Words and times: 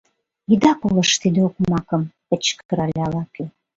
—Ида 0.53 0.71
колышт 0.79 1.17
тиде 1.21 1.41
окмакым!— 1.47 2.11
кычкырале 2.41 2.97
ала-кӧ. 3.05 3.45